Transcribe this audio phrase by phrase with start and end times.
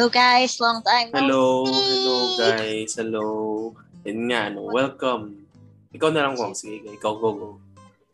[0.00, 1.76] Hello guys, long time no Hello, see.
[1.76, 3.28] hello guys, hello.
[4.08, 5.44] Yun nga, no, welcome.
[5.92, 6.56] Ikaw na lang, Wong.
[6.56, 7.50] Sige, ikaw, go, go.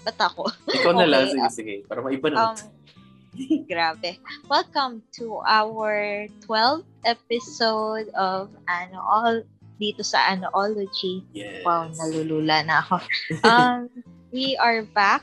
[0.03, 0.51] Ba't ako?
[0.67, 1.75] Ikaw na lang, Okay, sige, ah, sige.
[1.87, 2.59] Para maiba Um,
[3.71, 4.19] grabe.
[4.51, 9.47] Welcome to our 12th episode of ano all
[9.79, 11.23] dito sa Anoology.
[11.31, 11.63] yes.
[11.63, 12.99] Wow, nalulula na ako.
[13.47, 13.87] Um,
[14.35, 15.23] we are back.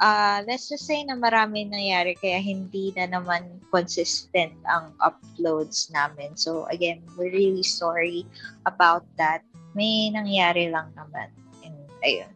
[0.00, 6.34] Uh, let's just say na marami nangyari kaya hindi na naman consistent ang uploads namin.
[6.36, 8.26] So again, we're really sorry
[8.66, 9.46] about that.
[9.74, 11.30] May nangyari lang naman.
[11.62, 12.30] And ayun.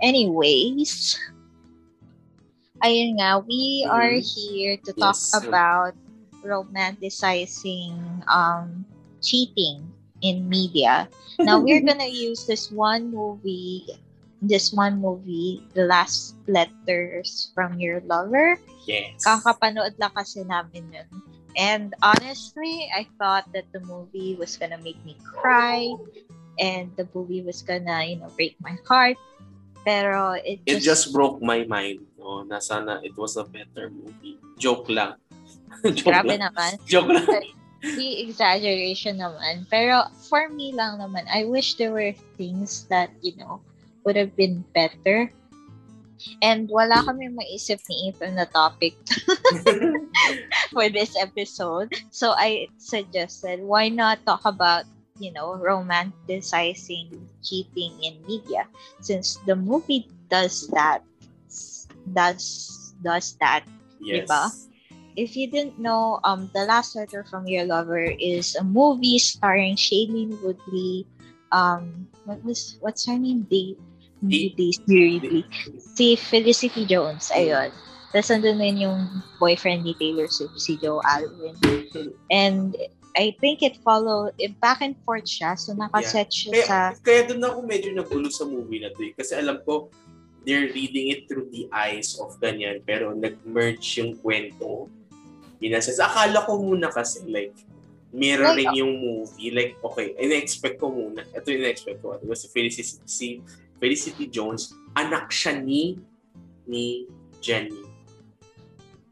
[0.00, 1.18] Anyways,
[2.84, 5.34] ayun nga, we are here to talk Yes.
[5.34, 5.94] about
[6.40, 8.84] romanticizing um
[9.20, 11.08] cheating in media.
[11.44, 13.84] Now we're gonna use this one movie,
[14.42, 18.56] this one movie, The Last Letters from Your Lover.
[18.88, 19.24] Yes.
[19.24, 21.08] Kakapanood lang kasi namin yun.
[21.58, 25.92] And honestly, I thought that the movie was gonna make me cry
[26.58, 29.18] and the movie was gonna, you know, break my heart.
[29.84, 32.04] Pero it It just, just broke my mind.
[32.20, 34.38] No, na sana it was a better movie.
[34.60, 35.16] Joke lang.
[35.96, 36.52] Joke grabe lang.
[36.52, 36.72] naman.
[36.90, 37.26] Joke lang.
[37.80, 39.64] the exaggeration naman.
[39.72, 43.64] Pero for me lang naman, I wish there were things that, you know,
[44.04, 45.32] would have been better.
[46.44, 48.92] And wala kami maisip ni Ethan na topic
[50.74, 51.96] for this episode.
[52.12, 54.84] So I suggested, why not talk about,
[55.16, 58.68] you know, romanticizing cheating in media?
[59.00, 61.00] Since the movie does that,
[62.12, 63.64] does, does that
[64.04, 64.28] yes.
[64.28, 64.70] Diba?
[65.16, 69.76] if you didn't know, um, The Last Letter from Your Lover is a movie starring
[69.76, 71.06] Shailene Woodley.
[71.52, 73.42] Um, what was what's her name?
[73.50, 73.76] Day,
[74.24, 75.44] Daisy Ridley.
[75.78, 77.32] Si Felicity Jones.
[77.32, 77.72] Ayun.
[78.10, 79.06] Tapos nandun din yung
[79.38, 81.54] boyfriend ni Taylor Swift, si Joe Alwyn.
[82.28, 82.74] And
[83.14, 85.54] I think it followed, it back and forth siya.
[85.54, 89.14] So nakaset siya Kaya, sa, kaya doon ako medyo nagulo sa movie na to eh.
[89.14, 89.94] Kasi alam ko,
[90.42, 92.82] they're reading it through the eyes of ganyan.
[92.82, 94.90] Pero nag-merge yung kwento.
[95.62, 95.94] Binasa.
[96.02, 97.54] Akala ko muna kasi like,
[98.10, 99.54] mirroring yung movie.
[99.54, 101.22] Like, okay, ina-expect ko muna.
[101.30, 102.18] Ito yung ina-expect ko.
[102.18, 103.26] Diba si Felicity, si
[103.80, 105.98] Felicity Jones, anak siya ni
[106.68, 107.08] ni
[107.40, 107.90] Jenny.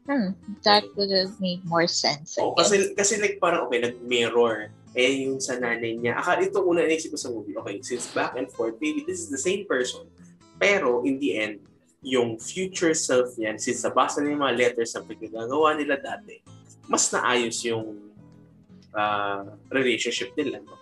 [0.09, 0.33] hmm,
[0.65, 2.35] that would have made more sense.
[2.35, 2.57] Guess.
[2.57, 4.73] kasi, kasi like parang, okay, nag-mirror.
[4.97, 6.17] Eh, yung sa nanay niya.
[6.17, 7.53] Akala ito una naisip ko sa movie.
[7.53, 10.09] Okay, since back and forth, maybe this is the same person.
[10.57, 11.61] Pero, in the end,
[12.01, 16.41] yung future self niyan, since nabasa niya yung mga letters na pinagagawa nila dati,
[16.89, 18.01] mas naayos yung
[18.97, 20.57] uh, relationship nila.
[20.65, 20.78] No?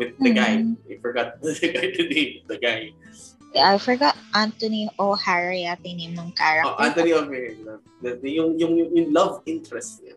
[0.00, 0.64] With the guy.
[0.64, 0.80] Mhm.
[0.88, 2.40] I forgot the guy name.
[2.48, 2.80] The guy.
[3.52, 6.72] I forgot Anthony O'Hara yata yung ng character.
[6.72, 7.52] Oh, Anthony O'Hara.
[8.00, 10.16] The- the- Yung, yung, yung, yung love interest niya.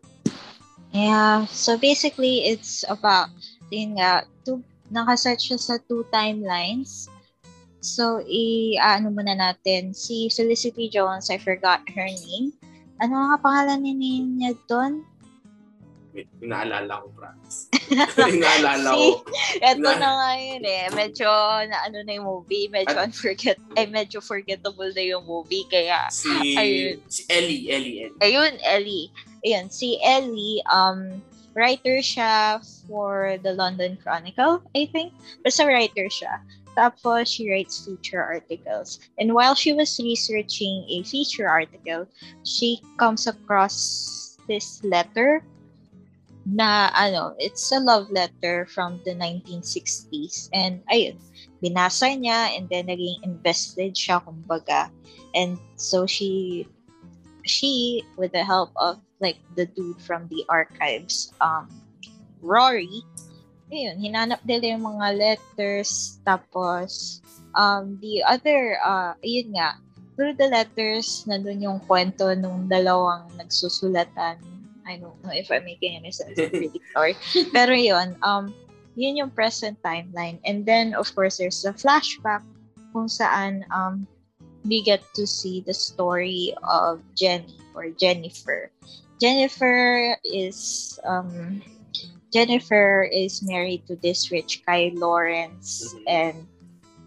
[0.94, 3.34] Yeah, so basically it's about
[3.74, 4.62] yun nga, two,
[4.94, 7.10] nakaset siya sa two timelines.
[7.84, 12.54] So, i ano muna natin, si Felicity Jones, I forgot her name.
[13.04, 15.04] Ano nga pangalan ni niya doon?
[16.14, 17.74] Wait, inaalala ko, promise.
[18.38, 19.26] inaalala ko.
[19.58, 20.86] Eto Na- na nga yun eh.
[20.94, 21.30] Medyo
[21.66, 22.70] na ano na yung movie.
[22.70, 25.66] Medyo At- unforget, ay medyo forgettable na yung movie.
[25.66, 27.02] Kaya, Si, Ayun.
[27.10, 28.22] si Ellie, Ellie, Ellie.
[28.22, 29.10] ayun, Ellie.
[29.42, 31.18] Ayun, si Ellie, um,
[31.58, 35.14] writer siya for the London Chronicle, I think.
[35.42, 36.42] Basta writer siya.
[36.74, 38.98] Tapos, she writes feature articles.
[39.22, 42.10] And while she was researching a feature article,
[42.46, 45.46] she comes across this letter
[46.46, 50.50] na ano, it's a love letter from the 1960s.
[50.52, 51.20] And ayun,
[51.64, 54.92] binasa niya and then naging invested siya kumbaga.
[55.34, 56.68] And so she
[57.44, 61.68] she with the help of like the dude from the archives um
[62.44, 63.04] Rory
[63.72, 67.20] ayun hinanap nila yung mga letters tapos
[67.56, 69.80] um the other uh ayun nga
[70.16, 74.40] through the letters nandun yung kwento nung dalawang nagsusulatan
[74.88, 76.38] I don't know if I'm making any sense
[76.96, 77.16] sorry
[77.56, 78.54] pero yun um
[78.96, 82.44] yun yung present timeline and then of course there's the flashback
[82.94, 84.06] kung saan um
[84.64, 88.72] we get to see the story of Jenny or Jennifer.
[89.20, 91.60] Jennifer is um
[92.32, 96.04] Jennifer is married to this rich guy Lawrence Mhm.
[96.08, 96.38] and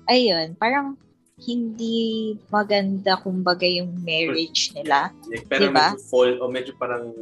[0.07, 1.01] ayun, parang
[1.37, 5.13] hindi maganda kumbaga yung marriage nila.
[5.29, 5.93] Like, pero Diba?
[5.93, 7.13] medyo fall, o medyo parang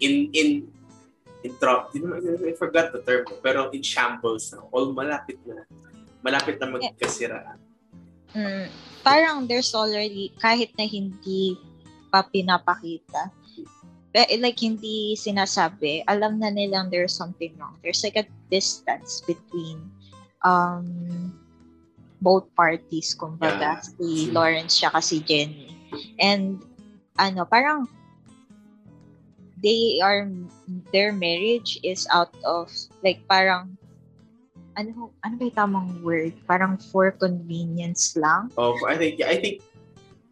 [0.00, 0.48] in, in,
[1.44, 5.64] in drop, di naman, I forgot the term, pero in shambles na, all malapit na,
[6.20, 7.56] malapit na magkasiraan.
[8.36, 8.68] Mm,
[9.02, 11.58] parang there's already kahit na hindi
[12.10, 13.32] pa pinapakita
[14.14, 17.78] like hindi sinasabi, alam na nilang there's something wrong.
[17.82, 19.78] There's like a distance between
[20.42, 21.30] um
[22.20, 23.86] both parties, kumbaga, Yeah.
[23.86, 25.70] si Lawrence siya si Jenny.
[26.18, 26.58] And
[27.16, 27.86] ano, parang
[29.62, 30.28] they are
[30.92, 32.72] their marriage is out of
[33.04, 33.76] like parang
[34.76, 36.32] ano ano ba tamang word?
[36.48, 38.48] Parang for convenience lang.
[38.56, 39.60] Oh, I think, I think,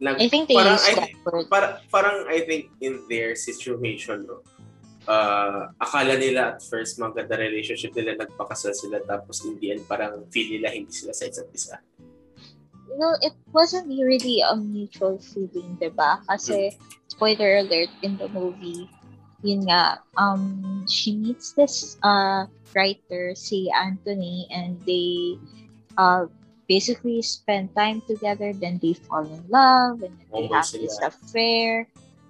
[0.00, 1.46] nag, I think they Parang use I that word.
[1.50, 4.40] para, parang I think in their situation, no,
[5.10, 10.24] uh, akala nila at first maganda relationship nila, nagpakasal sila, tapos in the end, parang
[10.32, 11.76] feel nila hindi sila sa isa't isa.
[12.88, 16.24] you know, it wasn't really a mutual feeling, diba?
[16.26, 16.72] Kasi,
[17.08, 18.88] spoiler alert, in the movie,
[19.42, 25.38] yun nga, um, she meets this uh, writer, si Anthony, and they
[25.96, 26.26] uh,
[26.68, 30.82] basically spend time together, then they fall in love, and then they Homo have sila.
[30.82, 31.88] this affair.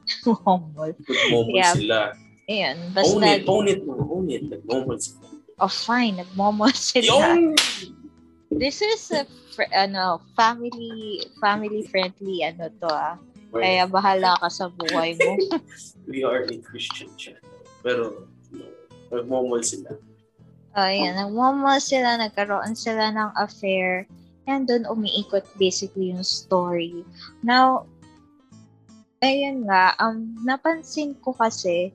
[0.25, 1.73] Good moment Yeah.
[1.75, 2.01] sila.
[2.49, 4.43] Ayan, Own basta, it, own it own it.
[4.49, 5.29] Nag-moment sila.
[5.61, 7.37] oh fine, nagmomo sila.
[7.37, 7.57] Yung!
[8.49, 13.21] This is a, fr- ano, family, family friendly, ano to ah.
[13.53, 15.33] Kaya bahala ka sa buhay mo.
[16.11, 17.41] we are a Christian channel.
[17.81, 18.65] Pero, no,
[19.09, 19.97] nag-moment sila.
[20.77, 24.07] Ayan, nagmamahal sila, nagkaroon sila ng affair,
[24.47, 27.03] and doon umiikot basically yung story.
[27.43, 27.89] Now,
[29.25, 31.91] ayun nga, um, napansin ko kasi,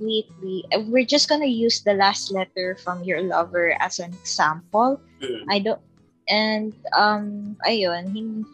[0.00, 4.98] lately, we're just gonna use the last letter from your lover as an example.
[5.22, 5.44] Mm.
[5.50, 5.82] I don't,
[6.30, 8.48] and, um, ayun, hin-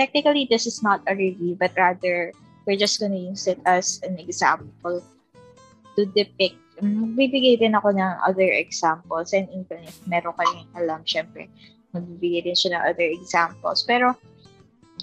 [0.00, 2.32] technically this is not a review, but rather,
[2.64, 5.04] we're just gonna use it as an example
[5.96, 11.44] to depict magbibigay din ako ng other examples and even if meron kayong alam, syempre,
[11.92, 13.84] magbibigay din siya ng other examples.
[13.84, 14.16] Pero,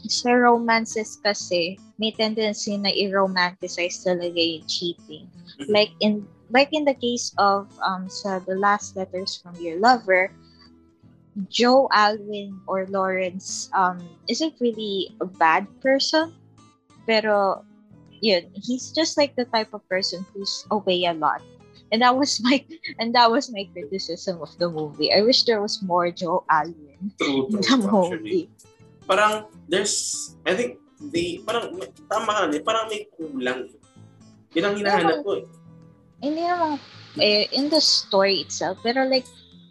[0.09, 5.25] sa romances kasi, may tendency na i-romanticize talaga yung cheating.
[5.69, 10.29] Like in like in the case of um sa the last letters from your lover,
[11.49, 16.33] Joe Alwyn or Lawrence um isn't really a bad person,
[17.05, 17.61] pero
[18.21, 21.41] yun, he's just like the type of person who's away a lot.
[21.91, 22.65] And that was my
[22.99, 25.13] and that was my criticism of the movie.
[25.13, 28.17] I wish there was more Joe Alwyn True, in the actually.
[28.17, 28.49] movie.
[29.07, 31.79] Parang, there's, I think, they, parang,
[32.11, 33.71] tama rin, parang may kulang.
[34.51, 35.45] Yun ang hinahanap ko eh.
[36.19, 36.75] Hindi naman
[37.21, 39.25] eh, in the story itself, pero like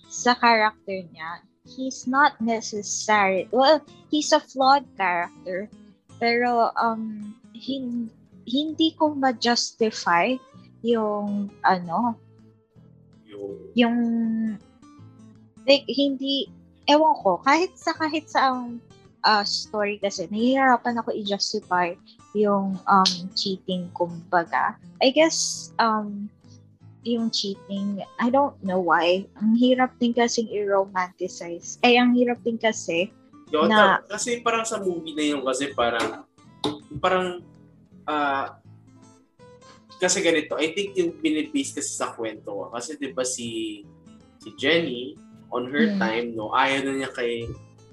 [0.08, 3.50] sa character niya, he's not necessary.
[3.50, 5.68] Well, he's a flawed character,
[6.22, 8.10] pero um hin-
[8.46, 10.38] hindi ko ma-justify
[10.86, 12.14] yung ano,
[13.26, 13.98] Yung, yung
[15.66, 16.46] like hindi
[16.86, 18.78] ewan ko kahit sa kahit sa ang
[19.26, 21.92] uh, story kasi nahihirapan ako i-justify
[22.38, 26.30] yung um cheating kumbaga I guess um
[27.06, 32.58] yung cheating I don't know why ang hirap din kasi i-romanticize ay ang hirap din
[32.58, 33.08] kasi
[33.54, 36.26] yung, Na- kasi parang sa movie na yun, kasi parang,
[36.98, 37.38] parang,
[38.02, 38.58] ah,
[40.02, 43.80] kasi ganito, I think yung binibase kasi sa kwento, kasi di ba si,
[44.42, 45.14] si Jenny,
[45.54, 45.98] on her Hmm.
[46.02, 47.46] time, no, ayaw na niya kay,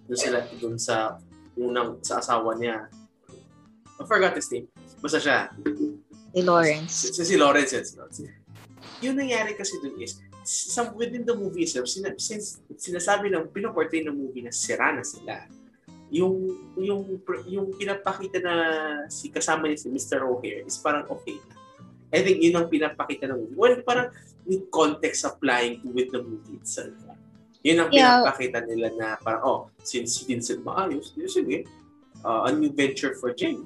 [0.10, 1.22] dun sila, dun sa,
[1.54, 2.90] unang, sa asawa niya.
[4.02, 4.66] I forgot his name.
[5.06, 5.54] Basta siya.
[6.34, 7.86] si Lawrence Si, si Lawrence yun.
[7.86, 8.43] Si Lawrence.
[9.04, 14.04] Yung nangyari kasi dun is, sa, within the movie itself, sina, since sinasabi ng, pinoportray
[14.08, 15.44] ng movie na sira na sila,
[16.14, 17.20] yung, yung,
[17.50, 18.54] yung pinapakita na
[19.10, 20.24] si kasama niya si Mr.
[20.24, 21.42] O'Hare is parang okay.
[22.14, 23.58] I think yun ang pinapakita ng movie.
[23.58, 24.14] Well, parang
[24.46, 26.94] with context applying to with the movie itself.
[27.66, 28.22] Yun ang Yeah.
[28.22, 31.66] pinapakita nila na parang, oh, since hindi sila maayos, yun, sige,
[32.22, 33.66] uh, a new venture for Jane.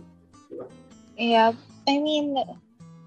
[1.17, 1.51] Yeah,
[1.89, 2.37] I mean,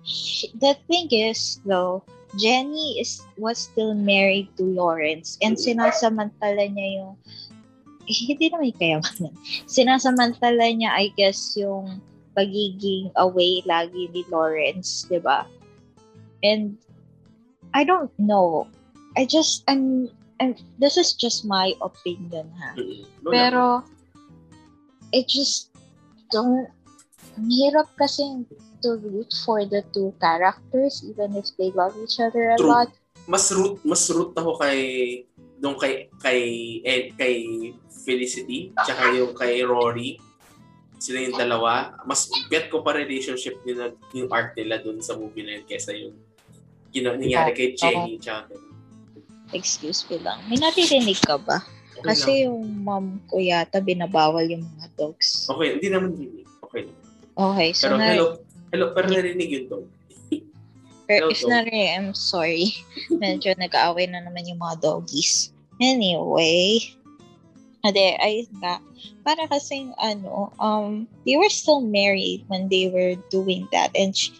[0.04, 2.02] sh- the thing is though,
[2.38, 7.14] Jenny is was still married to Lawrence and sinasamantala niya yung
[8.10, 9.34] eh, hindi naman yung kayamanan.
[9.70, 12.02] Sinasamantala niya, I guess, yung
[12.34, 15.46] pagiging away lagi ni Lawrence, di ba?
[16.42, 16.74] And
[17.74, 18.66] I don't know.
[19.14, 22.74] I just, I'm, I'm, this is just my opinion, ha?
[22.74, 23.06] Mm-mm.
[23.22, 23.62] No, Pero,
[25.14, 25.70] it just
[26.30, 26.70] don't,
[27.38, 28.46] ang hirap kasi
[28.82, 32.68] to root for the two characters even if they love each other a True.
[32.68, 32.90] lot.
[33.28, 34.80] mas root mas root ako kay
[35.60, 36.40] nung kay kay
[36.82, 37.34] eh, kay
[38.00, 40.16] Felicity tsaka yung kay Rory
[41.00, 45.44] sila yung dalawa mas bet ko pa relationship nila yung art nila dun sa movie
[45.44, 46.16] na yun kesa yung
[46.90, 48.68] gina, nangyari kay Jenny tsaka ganun.
[49.50, 50.38] Excuse me lang.
[50.46, 51.58] May naririnig ka ba?
[52.06, 55.44] Kasi yung mom ko yata binabawal yung mga dogs.
[55.48, 56.88] okay hindi naman din okay.
[57.40, 58.26] Okay, so pero na, hello
[58.70, 59.86] hello pero narinig yun dog
[61.10, 61.48] Pero no.
[61.50, 62.70] not, eh, I'm sorry.
[63.10, 65.50] Medyo nag-aaway na naman yung mga doggies.
[65.82, 66.86] Anyway,
[67.82, 68.78] ade, ayun nga.
[69.26, 73.90] Para kasing ano, um, they were still married when they were doing that.
[73.98, 74.30] And she,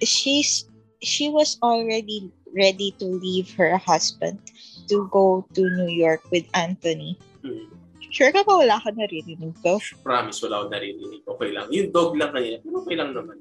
[0.00, 0.64] she's,
[1.04, 4.40] she was already ready to leave her husband
[4.88, 7.20] to go to New York with Anthony.
[7.44, 7.68] Hmm.
[8.08, 9.76] Sure ka ba wala ka naririnig ko?
[10.00, 11.20] Promise, wala akong narinig.
[11.28, 11.68] Okay lang.
[11.68, 13.36] Yung dog lang kanina, pero okay lang naman.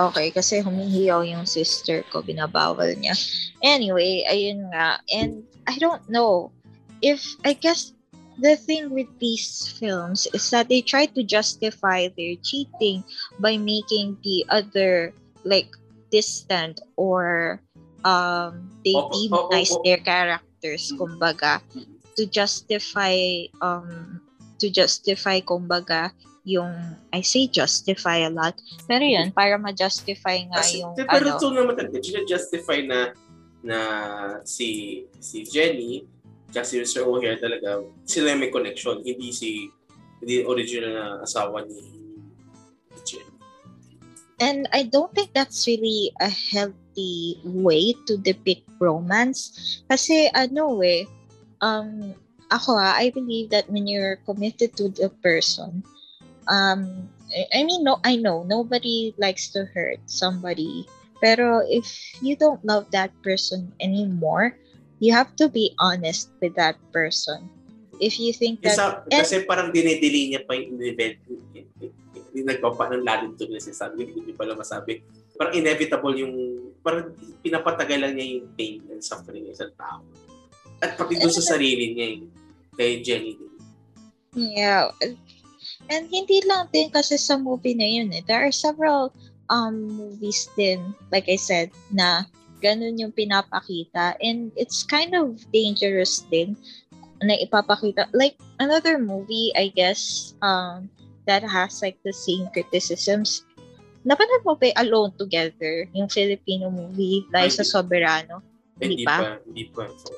[0.00, 3.12] Okay, kasi humihiyaw yung sister ko, binabawal niya.
[3.60, 4.96] Anyway, ayun nga.
[5.12, 6.48] And I don't know
[7.04, 7.92] if, I guess,
[8.40, 13.04] the thing with these films is that they try to justify their cheating
[13.36, 15.12] by making the other,
[15.44, 15.68] like,
[16.08, 17.60] distant or
[18.08, 19.84] um, they oo, demonize oo.
[19.84, 20.96] their characters, Mm.
[20.96, 21.60] kumbaga,
[22.16, 24.16] to justify, um,
[24.56, 26.08] to justify, kumbaga,
[26.44, 26.72] yung,
[27.12, 28.56] I say justify a lot,
[28.88, 33.12] pero yun, para ma-justify nga Kasi, yung, pero ano, ito naman talaga, justify na
[33.60, 33.78] na
[34.48, 36.08] si si Jenny
[36.48, 37.04] tsaka si Mr.
[37.06, 39.04] O'Hare talaga, sila may connection.
[39.04, 39.70] Hindi si
[40.20, 41.78] hindi original na asawa ni
[43.06, 43.30] Jenny.
[44.40, 49.84] and I don't think that's really a healthy way to depict romance.
[49.86, 51.04] Kasi ano eh,
[51.60, 52.16] um,
[52.48, 55.84] ako ah, I believe that when you're committed to the person,
[56.50, 57.06] um,
[57.54, 60.84] I- mean, no, I know nobody likes to hurt somebody.
[61.22, 61.86] Pero if
[62.18, 64.58] you don't love that person anymore,
[64.98, 67.46] you have to be honest with that person.
[68.00, 71.20] If you think that Isa, and- kasi parang dinedelay niya pa yung event.
[72.30, 75.04] Hindi nagpapa ng lalim to na sinasabi, hindi pala masabi.
[75.36, 76.34] Parang inevitable yung,
[76.80, 77.12] parang
[77.44, 80.00] pinapatagal lang niya yung pain and suffering ng isang tao.
[80.80, 82.24] At pati doon sa sarili niya yung
[82.80, 83.36] kay Jenny.
[84.32, 84.94] Yeah.
[85.88, 88.22] And hindi lang din kasi sa movie na yun eh.
[88.24, 89.12] There are several
[89.50, 92.24] um movies din, like I said, na
[92.60, 94.14] ganun yung pinapakita.
[94.20, 96.54] And it's kind of dangerous din
[97.20, 98.08] na ipapakita.
[98.12, 100.88] Like, another movie, I guess, um,
[101.28, 103.44] that has like the same criticisms.
[104.04, 108.40] Napanood mo yung Alone Together, yung Filipino movie, Liza Soberano?
[108.80, 109.16] Hindi Hindi pa?
[109.20, 109.30] pa.
[109.44, 109.84] Hindi pa.
[109.92, 110.08] So,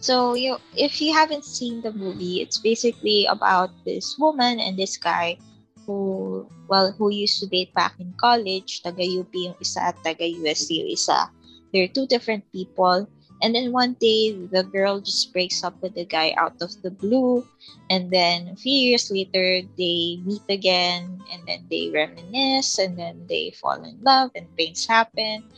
[0.00, 4.96] So you if you haven't seen the movie, it's basically about this woman and this
[4.96, 5.36] guy
[5.84, 10.24] who well who used to date back in college, taga UP yung isa at taga
[10.24, 11.28] USC yung isa.
[11.72, 13.04] They're two different people.
[13.40, 16.92] And then one day the girl just breaks up with the guy out of the
[16.92, 17.40] blue
[17.88, 23.24] and then a few years later they meet again and then they reminisce and then
[23.32, 25.48] they fall in love and things happen.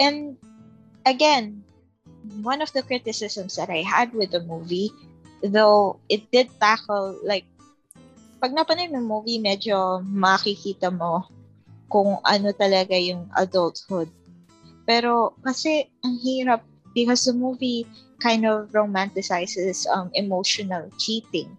[0.00, 0.40] And
[1.04, 1.60] again,
[2.42, 4.90] one of the criticisms that I had with the movie,
[5.42, 7.44] though it did tackle like
[8.40, 11.24] pag napanood mo movie, medyo makikita mo
[11.88, 14.10] kung ano talaga yung adulthood.
[14.84, 16.62] Pero kasi ang hirap
[16.94, 17.88] because the movie
[18.20, 21.50] kind of romanticizes um, emotional cheating.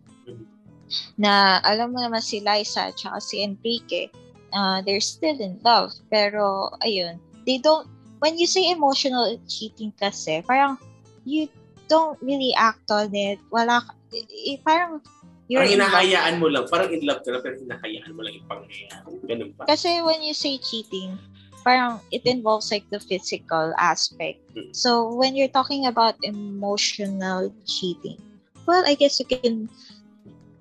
[1.20, 4.10] Na alam mo naman si Liza at si Enrique,
[4.54, 5.92] uh, they're still in love.
[6.10, 10.78] Pero ayun, they don't when you say emotional cheating kasi, parang
[11.26, 11.50] you
[11.88, 13.40] don't really act on it.
[13.52, 13.84] Wala,
[14.14, 15.02] eh, parang
[15.48, 16.68] you're parang hinahayaan mo lang.
[16.68, 19.12] Parang in love ka na, pero hinahayaan mo lang yung pangyayari.
[19.28, 19.64] Ganun pa.
[19.70, 21.16] Kasi when you say cheating,
[21.64, 24.40] parang it involves like the physical aspect.
[24.56, 24.72] Mm.
[24.76, 28.20] So when you're talking about emotional cheating,
[28.68, 29.72] well, I guess you can,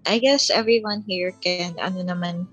[0.06, 2.46] I guess everyone here can, ano naman,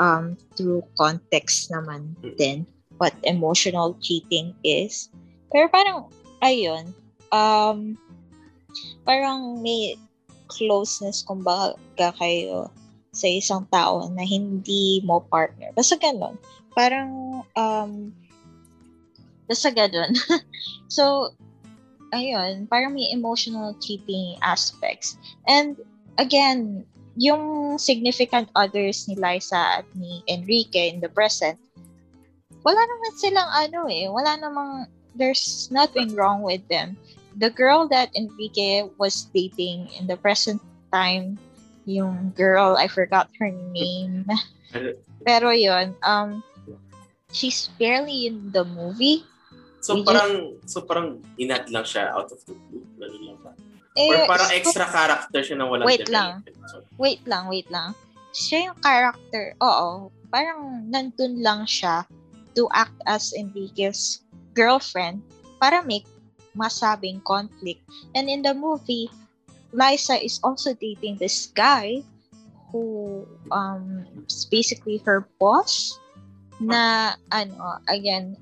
[0.00, 2.36] um, through context naman Mm.
[2.38, 2.58] din
[2.98, 5.08] what emotional cheating is.
[5.48, 6.10] Pero parang,
[6.44, 6.92] ayun,
[7.32, 7.96] um,
[9.06, 9.96] parang may
[10.48, 12.68] closeness kumbaga kayo
[13.14, 15.72] sa isang tao na hindi mo partner.
[15.72, 16.36] Basta ganun.
[16.76, 18.12] Parang, um,
[19.48, 20.12] basta ganun.
[20.92, 21.32] so,
[22.12, 25.16] ayun, parang may emotional cheating aspects.
[25.48, 25.80] And,
[26.20, 26.84] again,
[27.18, 31.58] yung significant others ni Liza at ni Enrique in the present,
[32.62, 36.96] wala naman silang ano eh, wala namang, there's nothing wrong with them.
[37.38, 40.58] The girl that Enrique was dating in the present
[40.90, 41.38] time,
[41.86, 44.26] yung girl, I forgot her name.
[45.26, 46.42] Pero yun, um,
[47.30, 49.22] she's barely in the movie.
[49.80, 52.82] So We parang, so parang inat lang siya out of the blue.
[52.98, 53.52] Ganun lang ba?
[53.94, 56.42] Eh, Or parang so- extra character siya na walang Wait lang.
[56.66, 57.94] So, wait lang, wait lang.
[58.34, 62.04] Siya yung character, oo, parang nandun lang siya
[62.58, 64.26] to act as Enrique's
[64.58, 65.22] girlfriend
[65.62, 66.10] para make
[66.58, 67.78] masabing conflict.
[68.18, 69.06] And in the movie,
[69.70, 72.02] Liza is also dating this guy
[72.74, 73.24] who
[73.54, 75.96] um is basically her boss
[76.60, 78.36] na ano again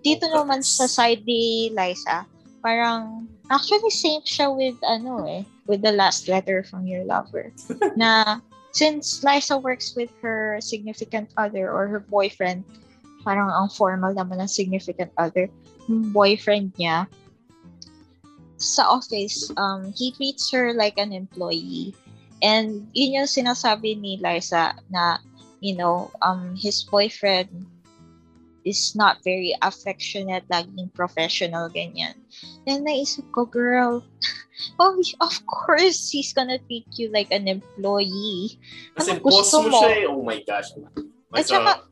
[0.00, 2.24] dito naman sa side ni Liza,
[2.64, 7.52] parang actually same siya with ano eh, with the last letter from your lover.
[8.00, 8.40] na
[8.72, 12.64] since Liza works with her significant other or her boyfriend,
[13.24, 15.48] parang ang formal naman ng significant other,
[15.88, 17.08] boyfriend niya,
[18.60, 21.94] sa office, um, he treats her like an employee.
[22.44, 25.18] And yun yung sinasabi ni Liza na,
[25.60, 27.48] you know, um, his boyfriend
[28.64, 32.16] is not very affectionate, laging professional, ganyan.
[32.66, 34.00] And naisip ko, girl,
[34.80, 38.56] oh, of course, he's gonna treat you like an employee.
[38.96, 40.04] Kasi ano boss mo, mo siya eh.
[40.08, 40.72] Oh my gosh.
[41.36, 41.84] At saka.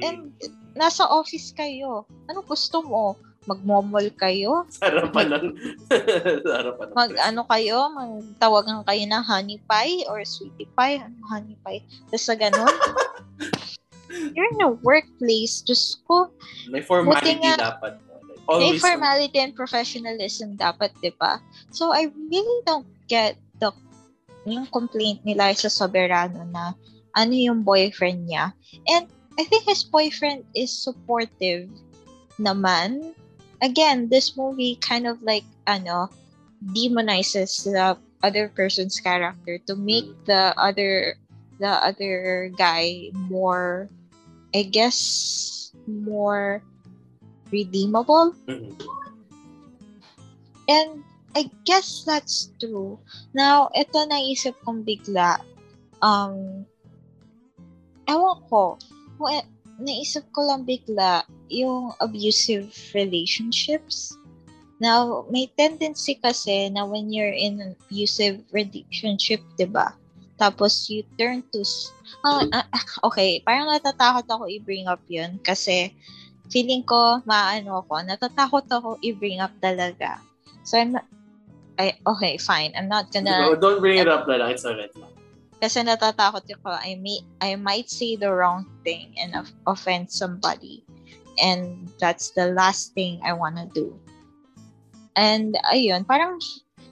[0.00, 0.32] And
[0.72, 2.08] nasa office kayo.
[2.30, 3.18] Ano gusto mo?
[3.46, 4.66] magmomol kayo.
[4.70, 5.46] Sarapan ng...
[6.46, 11.02] Sarapan ng mag ano kayo, magtawagan kayo ng honey pie or sweetie pie.
[11.02, 11.82] Ano, honey pie.
[12.10, 12.70] Tapos sa ganun.
[14.36, 15.64] You're in a workplace.
[15.64, 16.28] Diyos ko.
[16.68, 17.98] May formality nga, dapat.
[18.44, 21.40] Always may formality and professionalism dapat, di ba?
[21.72, 23.72] So, I really don't get the
[24.44, 26.76] yung complaint ni Liza Soberano na
[27.16, 28.52] ano yung boyfriend niya.
[28.84, 29.08] And
[29.42, 31.66] I think his boyfriend is supportive
[32.38, 33.18] naman
[33.58, 36.14] again, this movie kind of like ano
[36.70, 40.18] demonizes the other person's character to make mm.
[40.30, 41.18] the other
[41.58, 43.90] the other guy more
[44.54, 46.62] I guess more
[47.50, 48.38] redeemable.
[48.46, 48.78] Mm-hmm.
[50.70, 51.02] And
[51.34, 53.02] I guess that's true.
[53.34, 55.42] Now, ito naisip kong bigla.
[55.98, 56.62] Um,
[58.06, 58.78] ewan ko.
[59.22, 59.46] Well,
[59.78, 64.18] naisip ko lang bigla, yung abusive relationships.
[64.82, 69.94] Now, may tendency kasi na when you're in an abusive relationship, di ba?
[70.42, 71.62] Tapos you turn to...
[72.26, 72.66] Uh, uh,
[73.06, 75.94] okay, parang natatakot ako i-bring up yun kasi
[76.50, 80.18] feeling ko, maano ako, natatakot ako i-bring up talaga.
[80.66, 81.06] So, I'm not,
[81.78, 82.74] I, okay, fine.
[82.74, 83.54] I'm not gonna...
[83.54, 84.50] No, don't bring it up na lang.
[84.50, 84.90] It's a red
[85.62, 90.82] Kasi natatakot ako, I, may, I might say the wrong thing and offend somebody
[91.38, 93.94] and that's the last thing I wanna do.
[95.14, 96.42] And ayun, parang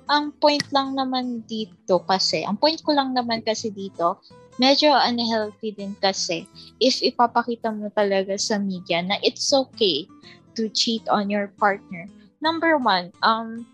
[0.07, 4.23] ang point lang naman dito kasi, ang point ko lang naman kasi dito,
[4.63, 6.47] medyo unhealthy din kasi
[6.79, 10.07] if ipapakita mo talaga sa media na it's okay
[10.55, 12.07] to cheat on your partner.
[12.39, 13.67] Number one, um,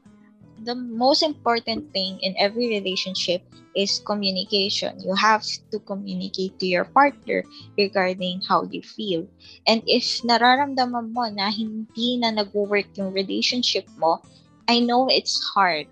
[0.66, 3.40] the most important thing in every relationship
[3.78, 4.98] is communication.
[4.98, 7.46] You have to communicate to your partner
[7.78, 9.30] regarding how you feel.
[9.70, 14.18] And if nararamdaman mo na hindi na nag-work yung relationship mo,
[14.66, 15.86] I know it's hard.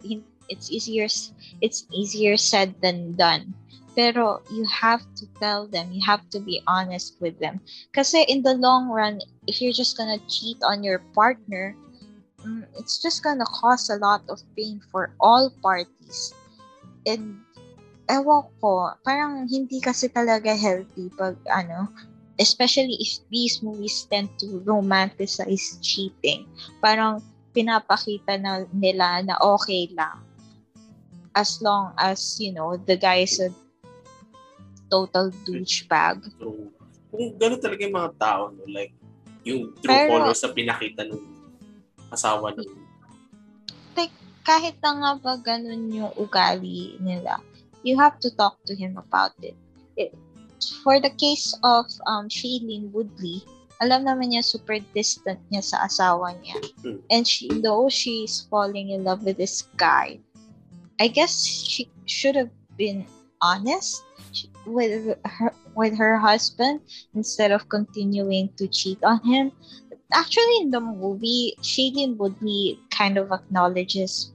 [0.51, 1.07] It's easier
[1.63, 3.55] it's easier said than done.
[3.95, 7.63] Pero you have to tell them, you have to be honest with them.
[7.95, 11.79] Kasi in the long run, if you're just gonna cheat on your partner,
[12.77, 16.33] it's just gonna cause a lot of pain for all parties.
[17.07, 17.41] And
[18.09, 21.89] ewan ko, parang hindi kasi talaga healthy pag ano,
[22.41, 26.49] especially if these movies tend to romanticize cheating.
[26.83, 27.23] Parang
[27.55, 30.21] pinapakita na nila na okay lang.
[31.35, 33.51] As long as, you know, the guy is a
[34.91, 36.23] total douchebag.
[37.11, 38.63] Kung gano'n talaga yung mga tao, no?
[38.71, 38.95] like,
[39.47, 41.34] yung true Pero, colors na pinakita ng
[42.15, 42.65] asawa ng
[43.99, 44.15] like,
[44.47, 47.39] kahit na nga ba ganun yung ugali nila,
[47.87, 49.57] you have to talk to him about it.
[49.99, 50.15] it
[50.83, 53.45] for the case of um, Shailene Woodley,
[53.83, 56.59] alam naman niya super distant niya sa asawa niya.
[56.81, 57.01] Hmm.
[57.11, 60.21] And she, though she's falling in love with this guy,
[61.01, 63.05] I guess she should have been
[63.43, 64.03] honest
[64.65, 66.81] with her with her husband
[67.15, 69.51] instead of continuing to cheat on him.
[70.13, 74.33] Actually, in the movie, Shailene Woodley kind of acknowledges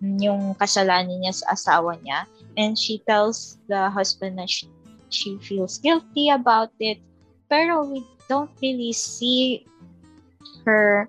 [0.00, 2.28] yung kasalanan niya sa asawa niya.
[2.54, 4.70] And she tells the husband that she,
[5.10, 7.02] she feels guilty about it.
[7.50, 9.66] Pero we don't really see
[10.64, 11.08] her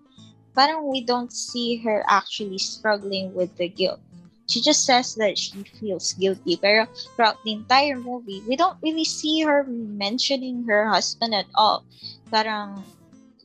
[0.55, 3.99] parang we don't see her actually struggling with the guilt.
[4.47, 6.55] She just says that she feels guilty.
[6.55, 11.83] Pero throughout the entire movie we don't really see her mentioning her husband at all.
[12.31, 12.83] Parang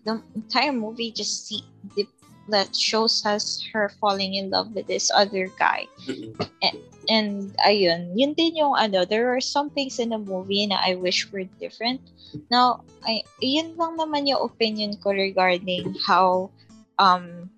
[0.05, 1.63] the entire movie just see
[1.97, 2.07] the,
[2.49, 5.87] that shows us her falling in love with this other guy
[6.63, 6.79] and,
[7.11, 10.95] And ayun, yun din yung ano, there are some things in the movie na I
[10.95, 11.99] wish were different.
[12.47, 16.55] Now, ay, yun lang naman yung opinion ko regarding how
[17.03, 17.51] um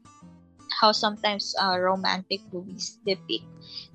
[0.80, 3.44] how sometimes uh, romantic movies depict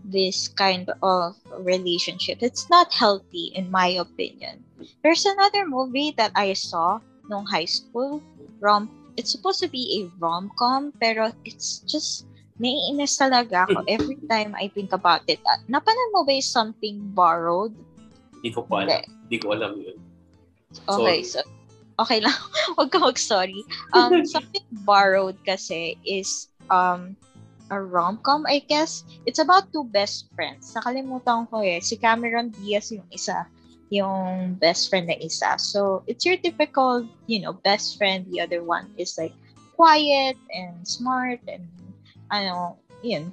[0.05, 2.45] this kind of relationship.
[2.45, 4.61] It's not healthy in my opinion.
[5.01, 7.01] There's another movie that I saw
[7.33, 8.21] nung high school,
[8.59, 12.29] Rom it's supposed to be a rom-com, pero it's just,
[12.61, 15.41] naiinis talaga ako every time I think about it.
[15.41, 17.73] Uh, napanood mo ba yung Something Borrowed?
[18.39, 19.01] Hindi ko pa alam.
[19.27, 19.97] Hindi ko alam yun.
[20.85, 21.41] Okay, so,
[21.97, 22.37] okay lang.
[22.77, 23.65] Huwag ka mag-sorry.
[23.97, 27.17] Um, Something Borrowed kasi is, um,
[27.67, 29.03] a rom-com, I guess.
[29.25, 30.71] It's about two best friends.
[30.71, 31.83] Nakalimutan ko eh.
[31.83, 33.43] Si Cameron Diaz yung isa,
[33.89, 35.55] yung best friend na isa.
[35.59, 38.25] So, it's your typical, you know, best friend.
[38.31, 39.33] The other one is like
[39.75, 41.67] quiet and smart and,
[42.31, 43.31] ano, yun.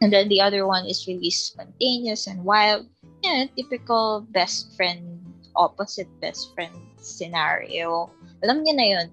[0.00, 2.86] And then the other one is really spontaneous and wild.
[3.24, 5.24] Yeah, typical best friend,
[5.56, 8.12] opposite best friend scenario.
[8.44, 9.08] Alam niya na yun.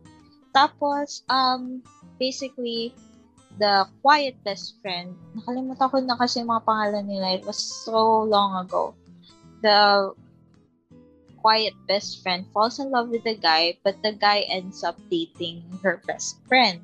[0.52, 1.80] Tapos, um,
[2.20, 2.92] basically,
[3.58, 7.40] the quiet best friend, nakalimutan ko na kasi mga pangalan nila.
[7.40, 8.94] It was so long ago.
[9.64, 10.12] The
[11.44, 15.62] quiet best friend falls in love with the guy, but the guy ends up dating
[15.84, 16.80] her best friend.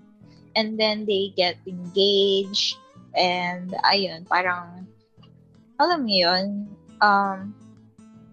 [0.60, 2.76] And then they get engaged.
[3.16, 4.86] And ayun, parang,
[5.80, 6.68] alam mo yun,
[7.00, 7.56] um,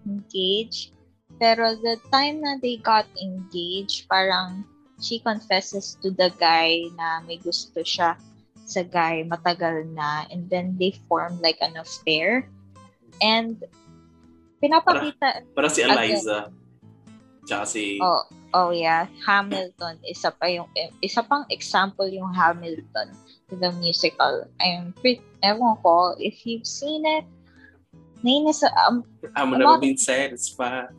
[0.03, 0.91] engaged.
[1.39, 4.67] Pero the time na they got engaged, parang
[4.99, 8.17] she confesses to the guy na may gusto siya
[8.67, 12.49] sa guy matagal na and then they form like an affair
[13.23, 13.63] and
[14.61, 16.51] pinapakita para, para si Eliza.
[17.47, 19.07] Tsaka si oh oh yeah.
[19.23, 20.67] Hamilton isa pa yung
[20.99, 23.13] isa pang example yung Hamilton
[23.47, 24.43] to the musical.
[24.59, 27.23] I'm pretty ewan ko if you've seen it
[28.25, 29.05] nainis um,
[29.37, 29.95] I'm never been
[30.57, 30.89] pa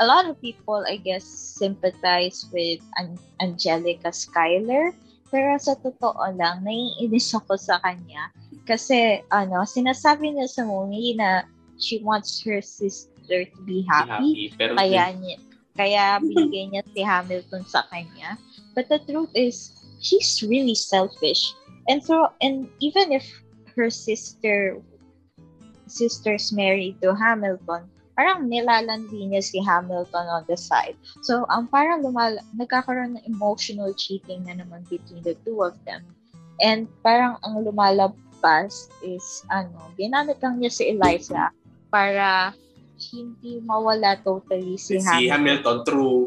[0.00, 4.90] a lot of people, I guess, sympathize with An- Angelica Schuyler.
[5.32, 8.28] Pero sa totoo lang, naiinis ako sa kanya.
[8.68, 11.46] Kasi, ano, sinasabi niya sa movie na
[11.82, 14.10] she wants her sister to be happy.
[14.10, 15.36] happy pero kaya, niya,
[15.74, 18.38] kaya binigay niya si Hamilton sa kanya.
[18.78, 21.42] But the truth is, she's really selfish.
[21.90, 23.26] And so, and even if
[23.74, 24.78] her sister
[25.90, 30.96] sister's married to Hamilton, parang nilalandi niya si Hamilton on the side.
[31.26, 35.76] So, ang um, parang lumal nagkakaroon ng emotional cheating na naman between the two of
[35.84, 36.06] them.
[36.62, 41.50] And parang ang lumalabas is, ano, ginamit lang niya si Eliza
[41.92, 42.56] para
[43.12, 45.28] hindi mawala totally si, si Hamilton.
[45.36, 46.22] Hamilton, true.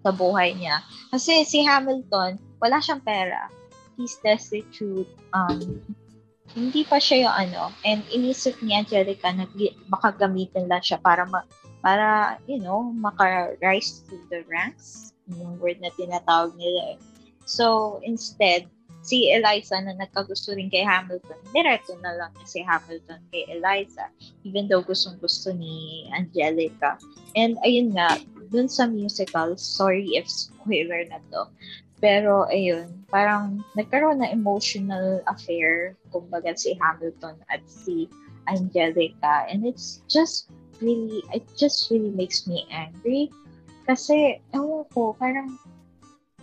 [0.00, 0.80] Sa buhay niya.
[1.12, 3.52] Kasi si Hamilton, wala siyang pera.
[4.00, 5.10] He's destitute.
[5.36, 5.84] Um,
[6.56, 9.44] hindi pa siya yung ano, and inisip ni Angelica na
[9.92, 11.44] baka gamitin lang siya para ma,
[11.84, 16.96] para, you know, maka-rise to the ranks, yung word na tinatawag nila.
[16.96, 16.98] Eh.
[17.44, 18.64] So, instead,
[19.08, 24.12] si Eliza na nagkagusto rin kay Hamilton, diretso na lang si Hamilton kay Eliza,
[24.44, 27.00] even though gustong gusto ni Angelica.
[27.32, 28.20] And ayun nga,
[28.52, 31.48] dun sa musical, sorry if spoiler na to,
[32.04, 38.12] pero ayun, parang nagkaroon ng emotional affair, kumbaga si Hamilton at si
[38.44, 39.48] Angelica.
[39.48, 40.52] And it's just
[40.84, 43.32] really, it just really makes me angry.
[43.88, 45.56] Kasi, ewan ko, parang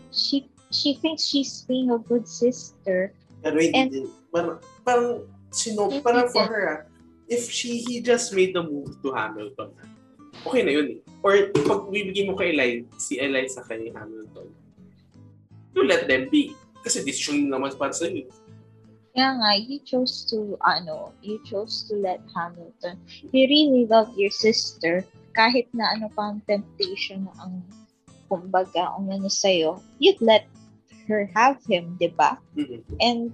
[0.10, 3.14] she she thinks she's being a good sister.
[3.44, 4.08] Pero hindi and, din.
[4.34, 5.10] Parang, parang,
[5.54, 6.80] sino, parang for her, ah,
[7.30, 9.72] if she he just made the move to Hamilton,
[10.46, 11.00] okay na yun eh.
[11.26, 14.50] Or pag bibigyan mo kay Eli, si Eli sa kay Hamilton,
[15.74, 16.54] you let them be.
[16.86, 18.30] Kasi decision naman para sa iyo.
[19.16, 23.00] Kaya nga, you chose to, ano, you chose to let Hamilton.
[23.32, 25.08] You really love your sister.
[25.32, 27.64] Kahit na ano pa ang temptation ang,
[28.28, 30.46] kumbaga, ang ano sa'yo, you'd let
[31.06, 32.38] her have him, di ba?
[32.58, 32.82] Mm-hmm.
[33.02, 33.34] And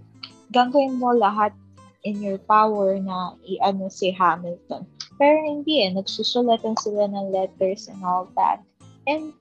[0.51, 1.55] gagawin mo lahat
[2.03, 4.85] in your power na i-ano si Hamilton.
[5.21, 8.59] Pero hindi eh, nagsusulatan sila ng letters and all that.
[9.05, 9.33] And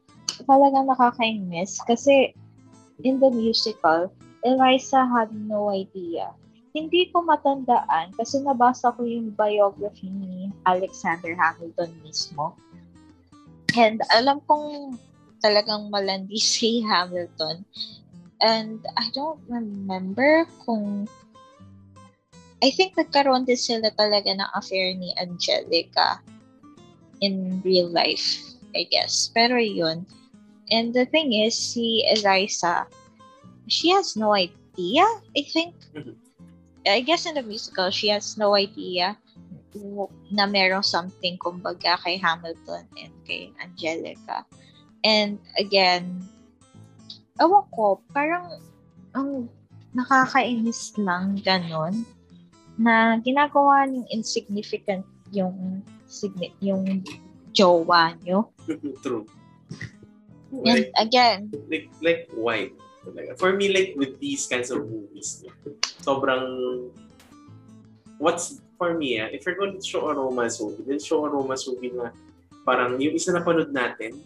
[0.44, 2.36] talagang nakakainis kasi
[3.00, 4.12] in the musical,
[4.44, 6.32] Eliza had no idea.
[6.70, 12.54] Hindi ko matandaan kasi nabasa ko yung biography ni Alexander Hamilton mismo.
[13.74, 15.00] And alam kong
[15.42, 17.64] talagang malandi si Hamilton.
[18.40, 21.04] And I don't remember kung
[22.60, 26.20] I think nagkaroon din sila talaga ng affair ni Angelica
[27.24, 28.40] in real life,
[28.76, 29.32] I guess.
[29.32, 30.04] Pero yun,
[30.70, 32.86] And the thing is, si Eliza,
[33.66, 35.04] she has no idea,
[35.36, 35.74] I think.
[35.94, 36.14] Mm-hmm.
[36.86, 39.18] I guess in the musical, she has no idea
[40.30, 44.46] na merong something kumbaga kay Hamilton and kay Angelica.
[45.04, 46.20] And again,
[47.40, 48.60] ewan ko, parang
[49.16, 49.48] ang
[49.96, 52.04] nakakainis lang ganon
[52.78, 55.82] na ginagawa ng insignificant yung
[56.60, 57.04] yung
[57.52, 58.50] jowa nyo.
[59.04, 59.26] True.
[60.50, 62.74] And again, like like why?
[63.38, 65.46] For me, like with these kinds of movies,
[66.02, 66.44] sobrang
[68.20, 71.30] what's for me, ah, if you're going to show a romance movie, then show a
[71.30, 72.12] romance movie na
[72.64, 74.16] parang yung isa na panood natin,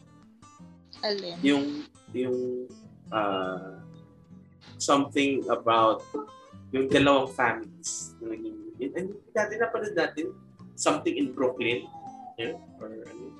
[1.05, 1.37] alin?
[1.45, 1.65] yung
[2.17, 2.39] yung
[3.13, 3.77] uh,
[4.81, 6.01] something about
[6.73, 10.35] yung dalawang families na naging yun, and dati napanood natin
[10.75, 11.87] something in Brooklyn
[12.41, 13.31] yeah, or ano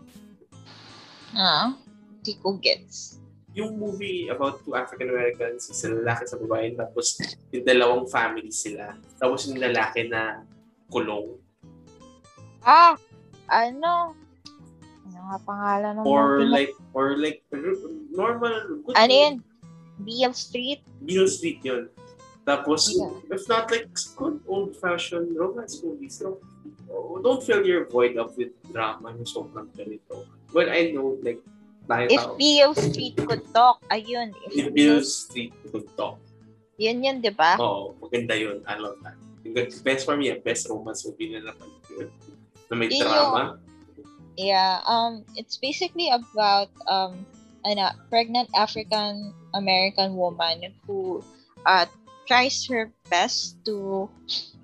[1.35, 1.75] Ah,
[2.23, 3.19] di ko gets.
[3.55, 7.19] yung movie about two African Americans, isa lalaki sa babae, tapos
[7.55, 8.99] yung dalawang family sila.
[9.15, 10.43] Tapos yung lalaki na
[10.91, 11.39] kulong.
[12.67, 12.99] Ah,
[13.47, 14.19] ano?
[15.05, 17.39] Ano nga pangalan ng Or movie na- like, or like,
[18.11, 19.35] normal, good Ano yun?
[20.01, 20.81] Beale Street?
[21.01, 21.87] Beale Street yun.
[22.45, 23.09] Tapos, Yeah.
[23.33, 26.37] if not like good old-fashioned romance movies, no?
[26.93, 30.29] Oh, don't fill your void up with drama yung sobrang ganito.
[30.53, 31.41] But I know, like,
[31.85, 34.33] tayo If Beale Street could talk, ayun.
[34.51, 36.21] if Beale Street could talk,
[36.75, 37.55] Yun yun, di ba?
[37.55, 38.59] Oo, maganda yun.
[38.67, 39.15] I love that.
[39.47, 42.03] Yung best for me, best romance movie na napanood ko.
[42.67, 43.63] Na may Yun drama.
[44.37, 47.27] Yeah, um, it's basically about um,
[47.65, 47.79] an
[48.11, 51.23] pregnant African American woman who
[51.67, 51.87] uh,
[52.27, 54.11] tries her best to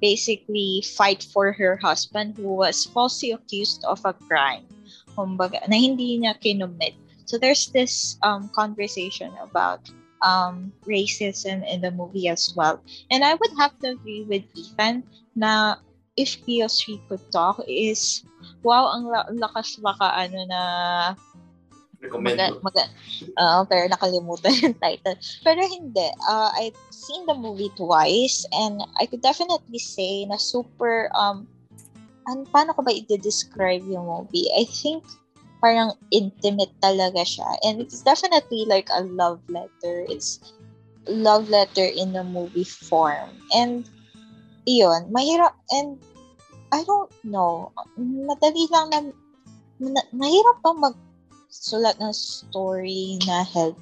[0.01, 4.67] basically fight for her husband who was falsely accused of a crime
[5.21, 6.97] kumbaga, na hindi niya kinumit.
[7.29, 9.85] So there's this um, conversation about
[10.25, 12.83] um, racism in the movie as well.
[13.11, 15.05] And I would have to agree with Ethan
[15.37, 15.79] na
[16.21, 18.23] if Beale Street could talk is
[18.61, 20.63] wow, ang la- lakas baka ano na
[22.01, 22.85] Recommend maga, maga,
[23.37, 25.21] ah, pero nakalimutan yung title.
[25.45, 26.09] Pero hindi.
[26.25, 31.45] Uh, I've seen the movie twice and I could definitely say na super, um,
[32.25, 34.49] an, paano ko ba i-describe yung movie?
[34.57, 35.05] I think
[35.61, 37.49] parang intimate talaga siya.
[37.61, 40.09] And it's definitely like a love letter.
[40.09, 40.41] It's
[41.05, 43.29] love letter in a movie form.
[43.53, 43.85] And
[44.65, 46.01] iyon, mahirap, and
[46.71, 49.01] I don't know, madali lang na,
[49.83, 50.97] na- mahirap bang mag
[51.51, 53.75] sulat ng story na help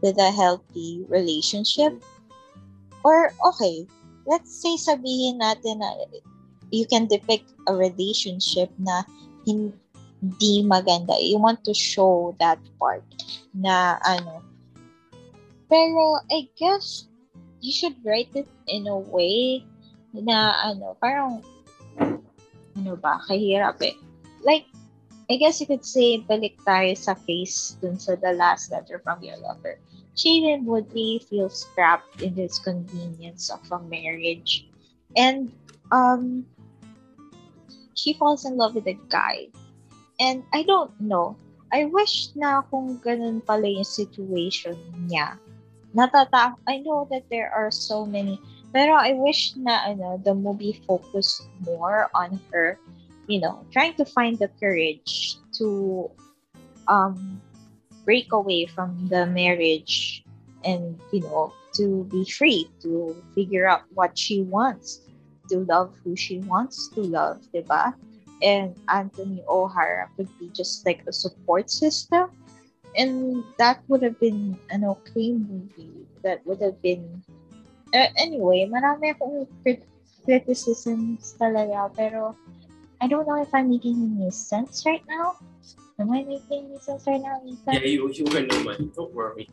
[0.00, 1.98] with a healthy relationship?
[3.02, 3.86] Or, okay,
[4.26, 5.90] let's say sabihin natin na
[6.70, 9.02] you can depict a relationship na
[9.42, 11.18] hindi maganda.
[11.18, 13.02] You want to show that part
[13.50, 14.46] na ano.
[15.68, 17.10] Pero, I guess,
[17.60, 19.66] you should write it in a way
[20.14, 21.44] na ano, parang,
[22.88, 23.92] ano ba, kahirap eh.
[24.40, 24.64] Like,
[25.28, 29.20] I guess you could say, balik tayo sa face dun sa the last letter from
[29.20, 29.76] your lover.
[30.16, 34.64] Shaden Woodley feels trapped in this convenience of a marriage.
[35.20, 35.52] And,
[35.92, 36.48] um,
[37.92, 39.52] she falls in love with a guy.
[40.16, 41.36] And I don't know.
[41.68, 45.36] I wish na kung ganun pala yung situation niya.
[45.92, 48.40] Natata I know that there are so many
[48.72, 52.78] pero I wish na ano the movie focused more on her
[53.28, 56.10] you know, trying to find the courage to
[56.88, 57.40] um,
[58.04, 60.24] break away from the marriage
[60.64, 65.02] and, you know, to be free, to figure out what she wants,
[65.50, 67.94] to love who she wants to love, diba?
[68.42, 72.30] And Anthony O'Hara could be just like a support system.
[72.96, 76.08] And that would have been an okay movie.
[76.24, 77.22] That would have been...
[77.94, 79.88] Uh, anyway, marami akong crit-
[80.28, 82.36] criticisms talaga, pero
[83.00, 85.40] I don't know if I'm making any sense right now.
[85.98, 87.74] Am I making any sense right now, Ethan?
[87.74, 88.94] Yeah, you, you were naman.
[88.94, 89.48] Don't worry.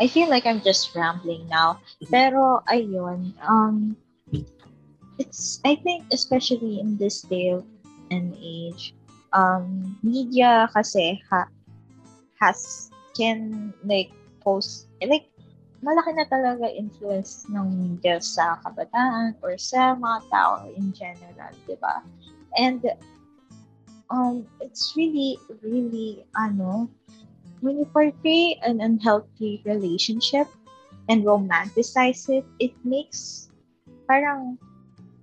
[0.00, 1.80] I feel like I'm just rambling now.
[2.12, 3.96] Pero, ayun, um,
[5.18, 7.56] it's, I think, especially in this day
[8.10, 8.92] and age,
[9.32, 11.48] um, media kasi ha,
[12.40, 14.12] has, can, like,
[14.44, 15.32] post, like,
[15.86, 21.78] malaki na talaga influence ng media sa kabataan or sa mga tao in general, di
[21.78, 22.02] ba?
[22.58, 22.82] And
[24.10, 26.90] um, it's really, really, ano,
[27.62, 30.50] when you portray an unhealthy relationship
[31.06, 33.46] and romanticize it, it makes
[34.10, 34.58] parang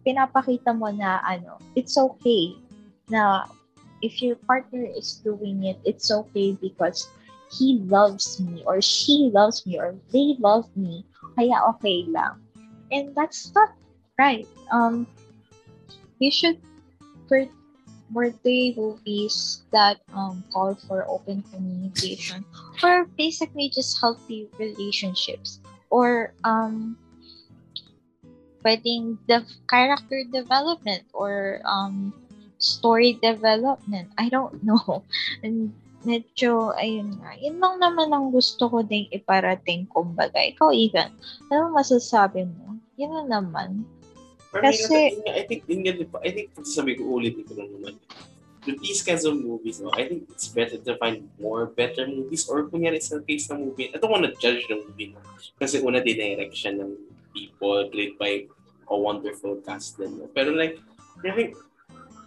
[0.07, 2.55] pinapakita mo na ano, it's okay
[3.11, 3.51] na
[3.99, 7.11] if your partner is doing it, it's okay because
[7.57, 11.05] he loves me or she loves me or they love me.
[11.37, 12.41] Kaya okay lang.
[12.91, 13.69] And that's not
[14.17, 14.47] right.
[14.71, 15.07] Um,
[16.19, 16.57] you should
[17.29, 17.49] per-
[18.13, 22.45] portray movies that um, call for open communication
[22.83, 26.95] or basically just healthy relationships or um,
[28.65, 32.13] pwedeng the character development or um,
[32.57, 34.09] story development.
[34.17, 35.03] I don't know.
[35.43, 40.39] And medyo, ayun nga, yun lang naman ang gusto ko ding iparating, kumbaga.
[40.39, 41.11] Ikaw, Igan,
[41.51, 42.79] ano masasabi mo?
[42.99, 43.87] Yun na naman.
[44.53, 47.95] Pero Kasi- Kasi, I think, yun nga, I think, sabi ko ulit ko lang naman,
[48.67, 52.47] with these kinds of movies, no, I think it's better to find more better movies
[52.47, 55.19] or kunyari sa case ng movie, I don't wanna judge the movie no?
[55.59, 56.95] kasi una dinirect siya ng
[57.35, 58.47] people played by
[58.87, 60.15] a wonderful cast din.
[60.15, 60.31] No?
[60.31, 60.79] Pero like,
[61.23, 61.59] I think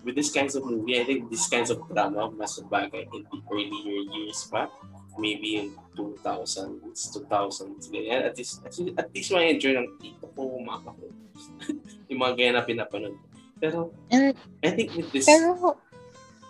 [0.07, 3.39] with these kinds of movie, I think these kinds of drama mas bagay in the
[3.51, 4.71] earlier years pa.
[5.19, 8.31] Maybe in 2000s, 2000s, ganyan.
[8.31, 11.09] At least, at least, ma-enjoy ng tito ko, mama ko.
[12.13, 13.17] yung mga ganyan na pinapanood.
[13.59, 15.81] Pero, And, I think with this, pero,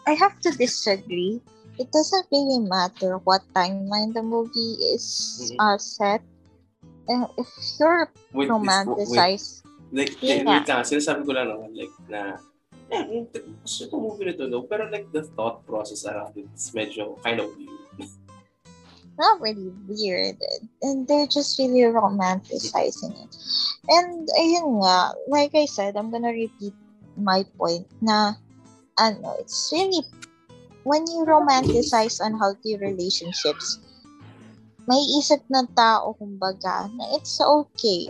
[0.05, 1.39] I have to disagree.
[1.79, 5.07] It doesn't really matter what timeline the movie is
[5.55, 5.57] Mhm.
[5.63, 6.21] uh, set.
[7.07, 7.47] And if
[7.79, 9.63] you're with this, with, romanticized,
[9.95, 10.43] like, Yeah.
[10.43, 12.43] wait lang, sinasabi ko lang naman, like, na,
[12.91, 13.31] yung-
[13.63, 14.63] gusto ko movie na to, no?
[14.67, 17.87] Pero like, the thought process around it is medyo kind of weird.
[19.19, 20.37] not really weird.
[20.83, 23.33] And they're just really romanticizing it.
[23.89, 26.77] And ayun nga, like I said, I'm gonna repeat
[27.17, 28.37] my point na
[29.01, 30.05] ano, it's really
[30.85, 33.81] when you romanticize unhealthy relationships,
[34.87, 38.07] may isip ng tao kumbaga na it's okay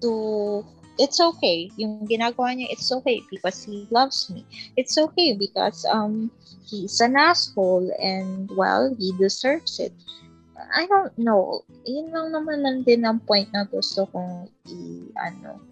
[0.00, 0.64] to
[0.98, 4.42] it's okay yung ginagawa niya it's okay because he loves me
[4.76, 6.30] it's okay because um
[6.66, 9.94] he's an asshole and well he deserves it
[10.74, 11.62] I don't know.
[11.86, 15.62] Yun lang naman lang din ang point na gusto kong i, ano,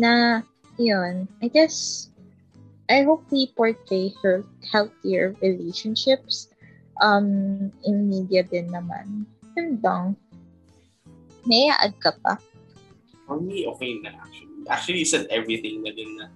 [0.00, 0.42] na,
[0.80, 2.08] yun, I guess,
[2.88, 6.48] I hope we portray her healthier relationships
[7.04, 9.28] um, in media din naman.
[9.54, 10.16] Yun lang.
[11.46, 12.40] May add ka pa?
[13.28, 14.49] For me, okay na actually.
[14.68, 16.28] Actually, you said everything na din na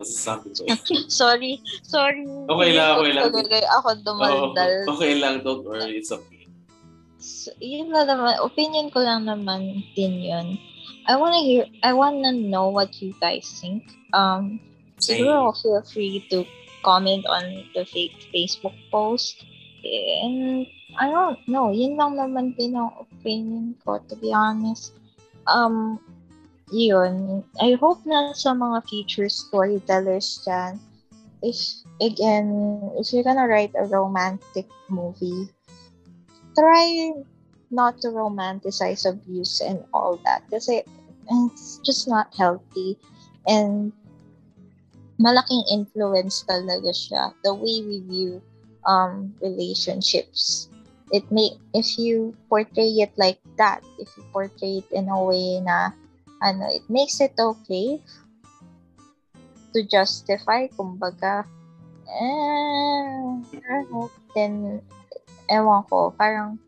[0.00, 0.64] masasabi ko.
[1.12, 2.24] sorry, sorry.
[2.24, 3.24] Okay lang, okay lang.
[3.28, 4.72] Talaga ako dumaldal.
[4.96, 6.48] okay lang, don't worry, it's okay.
[7.20, 10.56] So, yun na naman, opinion ko lang naman din yun.
[11.04, 13.84] I wanna hear, I wanna know what you guys think.
[14.16, 14.56] Um,
[14.96, 15.28] Same.
[15.28, 16.48] siguro feel free to
[16.80, 19.44] comment on the fake Facebook post.
[19.84, 20.64] And,
[20.96, 24.96] I don't know, yun lang naman din ang opinion ko, to be honest.
[25.44, 26.00] Um,
[26.72, 27.44] yun.
[27.60, 30.78] I hope na sa mga future storytellers dyan,
[31.42, 31.58] if,
[32.00, 32.50] again,
[32.98, 35.50] if you're gonna write a romantic movie,
[36.58, 37.12] try
[37.70, 40.42] not to romanticize abuse and all that.
[40.50, 40.82] Kasi
[41.30, 42.98] it's just not healthy.
[43.46, 43.92] And
[45.20, 48.40] malaking influence talaga siya the way we view
[48.88, 50.72] um relationships.
[51.12, 55.60] It may if you portray it like that if you portray it in a way
[55.60, 55.92] na
[56.40, 58.00] ano it makes it okay
[59.70, 61.46] to justify kumbaga
[62.10, 63.38] eh,
[64.34, 64.82] then
[65.50, 66.58] ewan ko, parang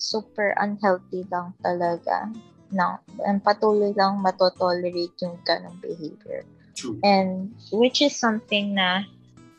[0.00, 2.32] super unhealthy lang talaga.
[2.72, 2.96] No,
[3.28, 6.48] and patuloy lang matotolerate yung ganong behavior.
[6.72, 6.96] True.
[7.04, 9.04] And which is something na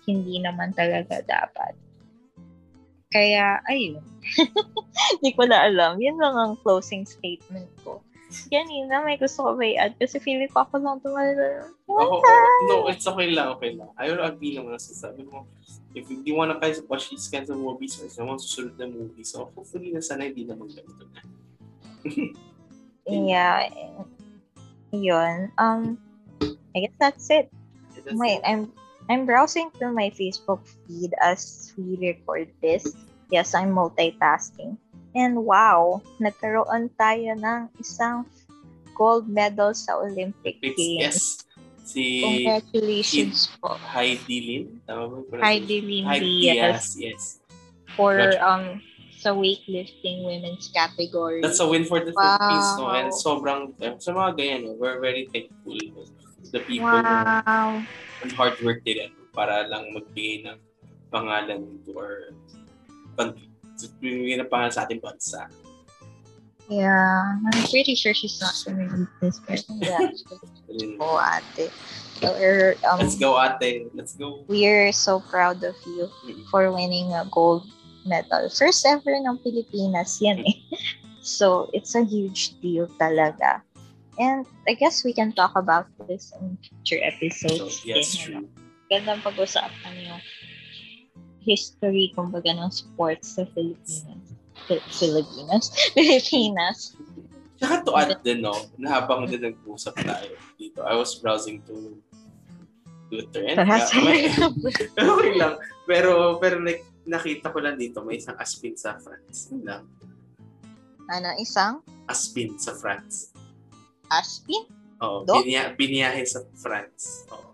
[0.10, 1.78] hindi naman talaga dapat.
[3.14, 4.02] Kaya, ayun.
[5.22, 6.02] Hindi ko na alam.
[6.02, 8.02] Yun lang ang closing statement ko.
[8.50, 9.94] Ganina, may gusto ko ba i-add?
[9.98, 11.70] Kasi feeling ko ako lang tumalala.
[11.86, 13.90] Ako, oh, no, it's okay lang, okay lang.
[14.00, 15.46] I will agree naman sa sabi mo.
[15.94, 19.50] If you wanna guys watch these kinds of movies or mga susunod na movies, so
[19.54, 21.22] hopefully na sana hindi naman ganito na.
[23.08, 23.68] Yeah.
[24.92, 25.52] Yun.
[25.58, 25.98] Um,
[26.76, 27.52] I guess that's it.
[28.06, 28.48] That's Wait, it.
[28.48, 28.72] I'm
[29.10, 32.88] I'm browsing through my Facebook feed as we record this.
[33.30, 34.78] Yes, I'm multitasking.
[35.14, 38.26] And wow, nagkaroon tayo ng isang
[38.98, 41.02] gold medal sa Olympic It's, Games.
[41.02, 41.18] yes.
[41.84, 43.76] Si Congratulations po.
[43.76, 45.44] Heidi Lin, tama ba?
[45.44, 47.22] Heidi Lin Diaz Diaz, yes.
[48.00, 48.80] for um
[49.20, 51.40] sa weightlifting women's category.
[51.40, 52.36] That's a win for the Wow.
[52.36, 52.86] Philippines, no?
[52.92, 56.04] And sobrang, eh, sa mga ganyan, no, we're very thankful to
[56.52, 57.80] the people wow.
[58.20, 60.60] and hard work nila para lang magbigay ng
[61.08, 62.36] pangalan to our
[63.16, 63.53] country.
[63.76, 65.50] So, bibigyan ng pangalan sa ating bansa.
[66.72, 70.00] Yeah, I'm pretty sure she's not gonna read this, but yeah,
[71.04, 71.68] oh, ate.
[72.24, 73.92] So, we're, um, Let's go, ate.
[73.94, 74.46] Let's go.
[74.48, 76.08] we're so proud of you
[76.50, 77.68] for winning a gold
[78.08, 78.48] medal.
[78.48, 80.56] First ever ng Pilipinas yan eh.
[81.20, 83.60] So, it's a huge deal talaga.
[84.16, 87.76] And I guess we can talk about this in future So, episodes.
[87.84, 88.24] yes, din, ano.
[88.24, 88.46] true.
[88.88, 90.22] Gandang pag-usapan yung
[91.44, 94.24] history, kumbaga, ng sports sa Pilipinas.
[94.66, 94.88] Pil-
[95.96, 96.96] Pilipinas?
[97.60, 101.96] Tsaka to add din, no, na habang din nag-usap tayo dito, I was browsing to
[103.08, 103.46] Twitter.
[103.46, 103.78] And, uh,
[105.16, 105.62] okay lang.
[105.86, 109.52] Pero, pero like, nakita ko lang dito, may isang Aspin sa France.
[109.52, 109.84] Yun lang.
[111.12, 113.36] Ano, isang Aspin sa France.
[114.08, 114.66] Aspin?
[115.04, 115.44] Oo, Dog?
[115.44, 117.28] binya, binyahe sa France.
[117.32, 117.52] Oo.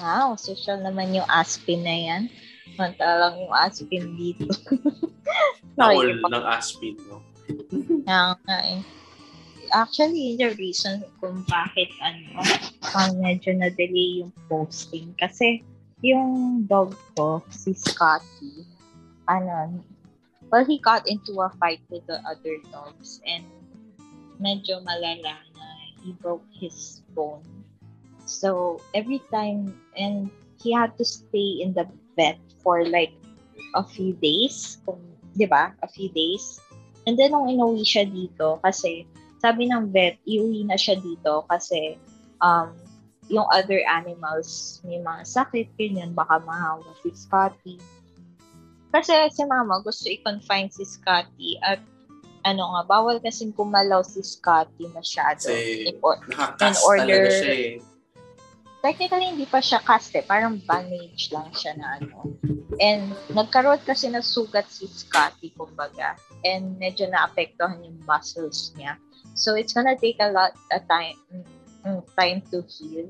[0.00, 2.22] Wow, social naman yung Aspin na yan.
[2.74, 4.48] Mantalang yung Aspin dito.
[5.78, 7.20] Nakikipag- ng Aspin, no?
[8.04, 8.80] Kaya nga eh.
[9.74, 12.40] Actually, the reason kung bakit ano,
[12.94, 15.10] pang medyo na-delay yung posting.
[15.18, 15.64] Kasi
[16.04, 18.68] yung dog ko, si Scotty,
[19.26, 19.82] ano,
[20.52, 23.42] well, he got into a fight with the other dogs and
[24.38, 25.66] medyo malala na
[26.04, 27.42] he broke his bone.
[28.24, 30.30] So, every time, and
[30.62, 33.12] he had to stay in the vet for like
[33.76, 34.98] a few days, kung,
[35.36, 35.76] di ba?
[35.84, 36.58] A few days.
[37.04, 39.04] And then, nung inuwi siya dito, kasi
[39.38, 42.00] sabi ng vet, iuwi na siya dito kasi
[42.40, 42.72] um,
[43.28, 47.76] yung other animals may mga sakit, ganyan, baka mahawa si Scotty.
[48.88, 51.82] Kasi si mama gusto i-confine si Scotty at
[52.44, 55.44] ano nga, bawal kasing kumalaw si Scotty masyado.
[55.44, 57.72] Kasi In or- In order- talaga siya eh.
[58.84, 62.36] Technically hindi pa siya cast eh, parang bandage lang siya na ano.
[62.76, 66.20] And nagkaroon kasi ng sugat si Scotty, kumbaga.
[66.44, 69.00] And medyo naapektuhan yung muscles niya.
[69.32, 73.08] So it's gonna take a lot of time mm, time to heal.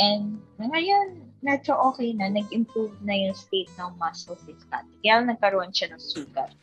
[0.00, 2.32] And ngayon, medyo okay na.
[2.32, 4.96] Nag-improve na yung state ng muscles si Scotty.
[5.04, 6.56] Kaya nagkaroon siya ng sugat.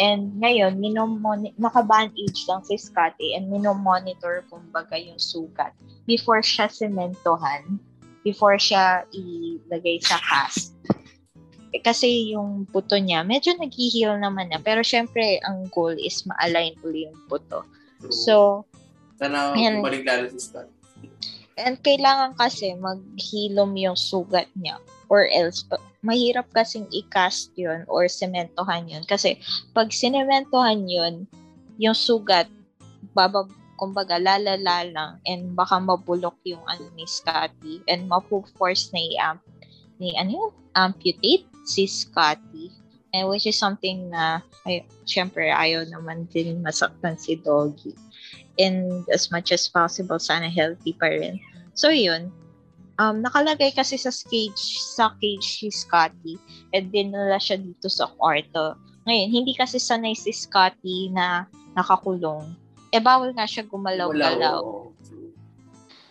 [0.00, 5.76] And ngayon, minomoni- naka-bandage lang si Scotty and minomonitor kumbaga yung sugat
[6.08, 7.80] before siya sementohan
[8.22, 10.76] before siya ilagay sa cast.
[11.70, 14.58] Eh, kasi yung puto niya, medyo nag-heal naman na.
[14.58, 17.62] Pero syempre, ang goal is ma-align uli yung puto.
[18.02, 18.10] True.
[18.10, 18.34] So,
[19.20, 20.66] Sana bumalik lalo si Scott.
[21.60, 24.80] and kailangan kasi maghilom yung sugat niya.
[25.12, 25.62] Or else,
[26.00, 29.04] mahirap kasing i-cast yun or sementohan yun.
[29.04, 29.36] Kasi
[29.76, 31.28] pag sinementohan yun,
[31.76, 32.48] yung sugat,
[33.12, 39.40] babab kumbaga lalala lang and baka mabulok yung ano ni Scotty and mapu-force na i-amp
[39.96, 42.68] ni ano amputate si Scotty.
[43.10, 47.96] And which is something na ay, syempre ayaw naman din masaktan si Doggy.
[48.60, 51.40] And as much as possible sana healthy pa rin.
[51.72, 52.28] So yun.
[53.00, 56.36] Um nakalagay kasi sa cage sa cage si Scotty
[56.76, 58.76] and dinala siya dito sa kwarto.
[59.08, 62.52] Ngayon hindi kasi sanay si Scotty na nakakulong
[62.90, 64.90] eh bawal nga siya gumalaw-galaw.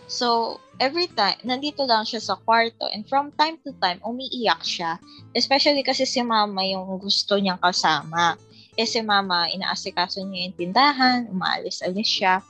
[0.10, 4.98] So, every time, nandito lang siya sa kwarto and from time to time, umiiyak siya.
[5.38, 8.34] Especially kasi si mama yung gusto niyang kasama.
[8.74, 12.42] Eh si mama, inaasikaso niya yung tindahan, umaalis-alis siya.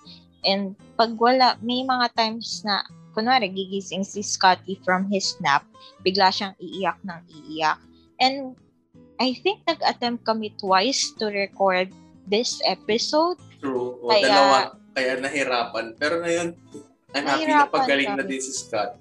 [0.47, 2.79] And pag wala, may mga times na,
[3.11, 5.67] kunwari, gigising si Scotty from his nap,
[6.05, 7.81] bigla siyang iiyak ng iiyak.
[8.23, 8.55] And
[9.19, 11.91] I think nag-attempt kami twice to record
[12.29, 13.99] this episode True.
[13.99, 14.59] O, Kaya- dalawa.
[14.95, 15.85] Kaya nahirapan.
[15.99, 16.55] Pero ngayon,
[17.13, 18.37] I'm happy na pagaling na kami.
[18.37, 18.95] din si Scott.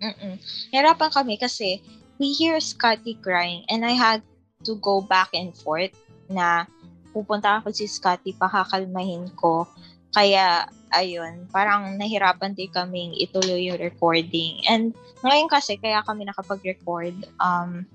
[0.00, 0.40] Mm-mm.
[0.72, 1.84] Hirapan kami kasi
[2.16, 4.24] we hear Scotty crying and I had
[4.64, 5.92] to go back and forth
[6.28, 6.64] na
[7.12, 9.66] pupunta ako si Scotty, pakakalmahin ko.
[10.10, 14.62] Kaya, ayun, parang nahirapan din kaming ituloy yung recording.
[14.66, 17.86] And ngayon kasi, kaya kami nakapag-record, um,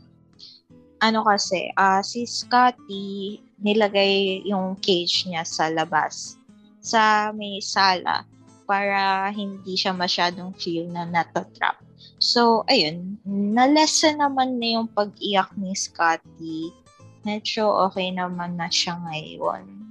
[1.04, 6.36] ano kasi, ah si Scotty, nilagay yung cage niya sa labas,
[6.84, 8.28] sa may sala,
[8.66, 11.78] para hindi siya masyadong feel na natatrap.
[12.18, 16.74] So, ayun, na-lesson naman na yung pag-iyak ni Scotty.
[17.22, 19.86] Medyo okay naman na siya ngayon.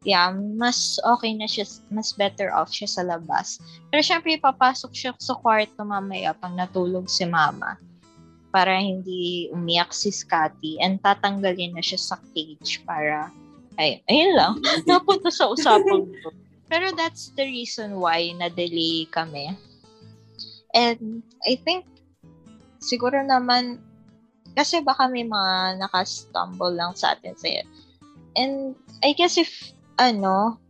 [0.00, 3.60] Yeah, mas okay na siya, mas better off siya sa labas.
[3.92, 7.76] Pero syempre, papasok siya sa kwarto mamaya pag natulog si mama
[8.50, 13.30] para hindi umiyak si Scotty and tatanggalin na siya sa cage para
[13.78, 14.54] ay ayun lang
[14.90, 16.30] napunta sa usapang to.
[16.70, 19.58] Pero that's the reason why na-delay kami.
[20.70, 21.82] And I think
[22.78, 23.82] siguro naman
[24.54, 27.50] kasi baka may mga nakastumble lang sa atin sa
[28.38, 29.50] And I guess if
[29.98, 30.62] ano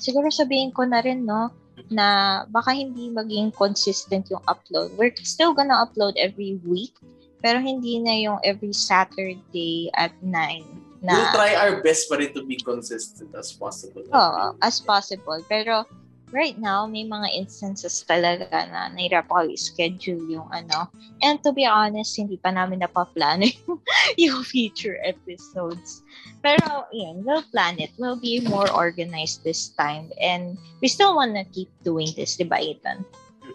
[0.00, 1.52] siguro sabihin ko na rin no
[1.90, 4.92] na baka hindi maging consistent yung upload.
[4.98, 6.98] We're still gonna upload every week
[7.38, 10.32] pero hindi na yung every Saturday at 9
[11.06, 14.02] na We'll try our best pa rin to be consistent as possible.
[14.10, 15.38] Oo, as possible.
[15.46, 15.86] Pero
[16.30, 20.88] right now, may mga instances talaga na nahirap ako i-schedule yung ano.
[21.24, 23.80] And to be honest, hindi pa namin napaplano yung,
[24.16, 26.04] yung future episodes.
[26.44, 27.90] Pero, yun, we'll plan it.
[27.96, 30.12] We'll be more organized this time.
[30.20, 33.04] And we still wanna keep doing this, di ba, Ethan?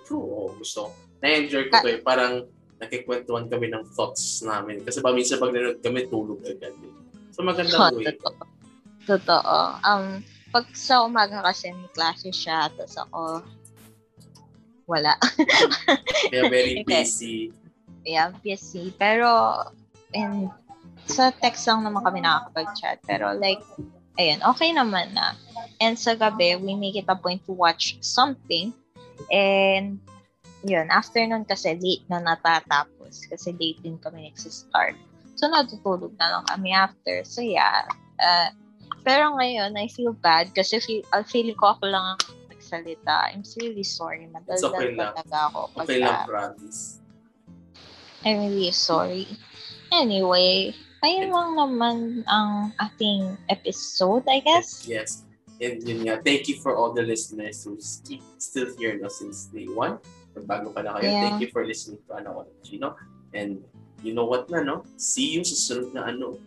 [0.10, 0.92] True, oo, gusto.
[1.22, 2.02] Na-enjoy ko to eh.
[2.02, 2.50] Parang
[2.84, 4.84] nakikwentuhan kami ng thoughts namin.
[4.84, 6.76] Kasi pa minsan pag nanonood kami, tulog agad.
[6.76, 6.94] Eh.
[7.32, 8.12] So magandang way.
[8.12, 8.44] Totoo.
[9.04, 9.58] Totoo.
[9.84, 10.24] Um,
[10.54, 13.22] pag sa umaga kasi may klase siya, tapos ako,
[14.86, 15.18] wala.
[16.32, 17.02] Kaya very Okay.
[17.04, 17.50] busy.
[18.06, 18.94] yeah, busy.
[19.02, 19.26] Pero,
[20.14, 20.54] and
[21.10, 23.02] sa text lang naman kami nakakapag-chat.
[23.10, 23.64] Pero like,
[24.22, 25.34] ayun, okay naman na.
[25.82, 28.72] And sa gabi, we make it a point to watch something.
[29.34, 29.98] And,
[30.64, 33.26] yun, after nun kasi late na natatapos.
[33.28, 34.96] Kasi late din kami nagsistart.
[35.34, 37.26] So, natutulog na lang kami after.
[37.26, 37.90] So, yeah.
[38.22, 38.54] Uh,
[39.04, 43.36] pero ngayon, I feel bad kasi feel, uh, feeling ko ako lang ang nagsalita.
[43.36, 44.26] I'm really sorry.
[44.32, 45.12] Madaldal It's okay lang.
[45.14, 45.60] talaga ako.
[45.78, 46.82] Okay pagka- lang, promise.
[48.24, 49.28] I'm really sorry.
[49.92, 50.72] Anyway,
[51.04, 54.88] ayun lang naman ang ating episode, I guess.
[54.88, 55.28] Yes.
[55.60, 57.78] And yun nga, thank you for all the listeners who
[58.08, 60.00] keep still here no, since day one.
[60.34, 61.22] Kung bago pa na kayo, Yeah.
[61.30, 62.96] thank you for listening to Ano Ko Chino.
[63.36, 63.62] And
[64.02, 64.82] you know what na, no?
[64.98, 66.40] See you sa sunod na ano.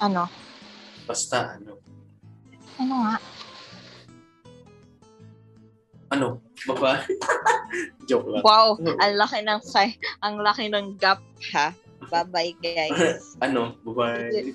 [0.00, 0.26] Ano?
[1.10, 1.74] Basta ano.
[2.78, 3.16] Ano nga?
[6.14, 6.38] Ano?
[6.70, 7.02] Baba?
[8.08, 8.46] Joke lang.
[8.46, 9.60] Wow, ang laki ng
[10.22, 11.18] ang laki ng gap
[11.50, 11.74] ha.
[12.06, 13.34] Bye-bye guys.
[13.44, 13.74] ano?
[13.82, 14.54] Bye-bye.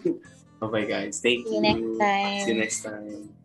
[0.64, 1.20] Bye-bye, guys.
[1.20, 1.60] Thank See you.
[1.60, 2.39] you next time.
[2.39, 3.36] See you next time.